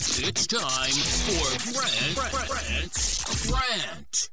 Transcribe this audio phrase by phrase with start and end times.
[0.00, 4.30] It's time for Grant, rant, Grant.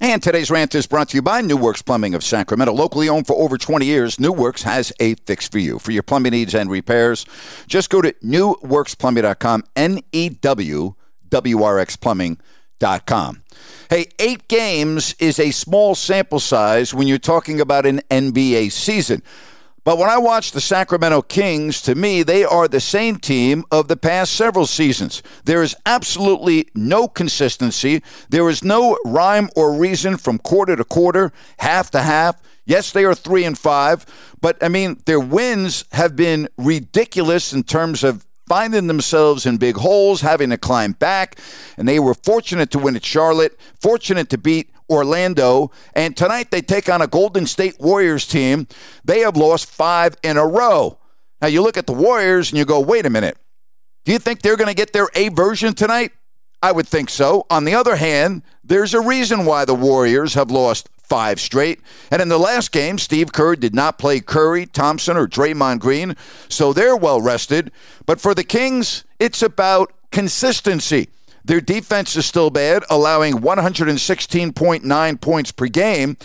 [0.00, 2.72] And today's rant is brought to you by New Works Plumbing of Sacramento.
[2.72, 5.80] Locally owned for over 20 years, New Works has a fix for you.
[5.80, 7.26] For your plumbing needs and repairs,
[7.66, 10.94] just go to newworksplumbing.com, N E W
[11.30, 13.42] W R X plumbing.com.
[13.90, 19.24] Hey, eight games is a small sample size when you're talking about an NBA season.
[19.88, 23.88] But when I watch the Sacramento Kings, to me, they are the same team of
[23.88, 25.22] the past several seasons.
[25.46, 28.02] There is absolutely no consistency.
[28.28, 32.36] There is no rhyme or reason from quarter to quarter, half to half.
[32.66, 34.04] Yes, they are three and five,
[34.42, 39.76] but I mean, their wins have been ridiculous in terms of finding themselves in big
[39.76, 41.40] holes, having to climb back.
[41.78, 45.70] And they were fortunate to win at Charlotte, fortunate to beat Orlando.
[45.94, 48.66] And tonight they take on a Golden State Warriors team.
[49.04, 50.98] They have lost five in a row.
[51.40, 53.36] Now you look at the Warriors and you go, wait a minute.
[54.04, 56.12] Do you think they're going to get their A version tonight?
[56.62, 57.46] I would think so.
[57.50, 61.80] On the other hand, there's a reason why the Warriors have lost five straight.
[62.10, 66.16] And in the last game, Steve Kerr did not play Curry, Thompson, or Draymond Green,
[66.48, 67.70] so they're well rested.
[68.06, 71.08] But for the Kings, it's about consistency.
[71.48, 76.18] Their defense is still bad, allowing 116.9 points per game.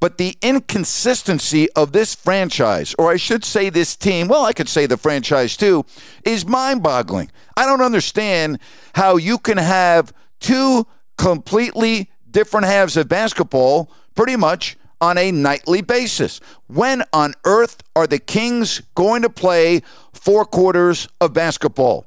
[0.00, 4.68] But the inconsistency of this franchise, or I should say this team, well, I could
[4.68, 5.86] say the franchise too,
[6.24, 7.30] is mind boggling.
[7.56, 8.58] I don't understand
[8.96, 10.84] how you can have two
[11.16, 16.40] completely different halves of basketball pretty much on a nightly basis.
[16.66, 22.04] When on earth are the Kings going to play four quarters of basketball?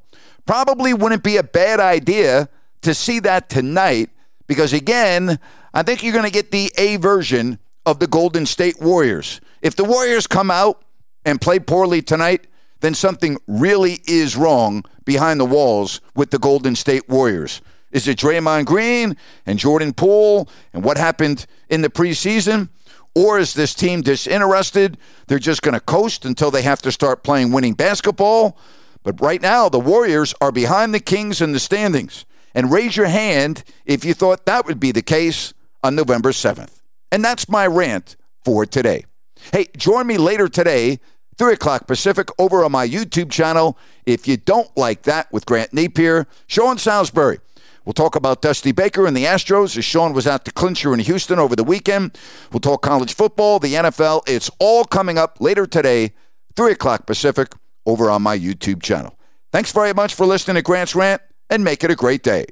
[0.49, 2.49] Probably wouldn't be a bad idea
[2.81, 4.09] to see that tonight
[4.47, 5.37] because, again,
[5.75, 9.41] I think you're going to get the A version of the Golden State Warriors.
[9.61, 10.83] If the Warriors come out
[11.23, 12.47] and play poorly tonight,
[12.79, 17.61] then something really is wrong behind the walls with the Golden State Warriors.
[17.91, 22.69] Is it Draymond Green and Jordan Poole and what happened in the preseason?
[23.13, 24.97] Or is this team disinterested?
[25.27, 28.57] They're just going to coast until they have to start playing winning basketball.
[29.03, 32.25] But right now, the Warriors are behind the Kings in the standings.
[32.53, 36.81] And raise your hand if you thought that would be the case on November 7th.
[37.11, 39.05] And that's my rant for today.
[39.53, 40.99] Hey, join me later today,
[41.37, 43.77] 3 o'clock Pacific, over on my YouTube channel.
[44.05, 47.39] If you don't like that with Grant Napear, Sean Salisbury.
[47.85, 50.99] We'll talk about Dusty Baker and the Astros as Sean was at the clincher in
[50.99, 52.17] Houston over the weekend.
[52.51, 54.27] We'll talk college football, the NFL.
[54.27, 56.13] It's all coming up later today,
[56.55, 57.53] 3 o'clock Pacific,
[57.89, 59.17] over on my YouTube channel.
[59.51, 62.45] Thanks very much for listening to Grant's Rant and make it a great day.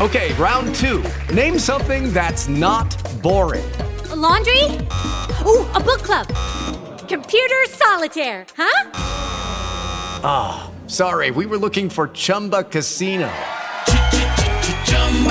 [0.00, 1.04] Okay, round two.
[1.32, 2.90] Name something that's not
[3.22, 3.70] boring.
[4.10, 4.64] A laundry?
[5.46, 6.26] Ooh, a book club.
[7.08, 8.90] Computer solitaire, huh?
[10.24, 13.30] Ah, oh, sorry, we were looking for Chumba Casino.